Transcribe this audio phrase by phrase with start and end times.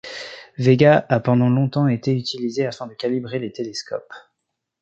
[0.57, 4.11] Véga a pendant longtemps été utilisée afin de calibrer les télescopes.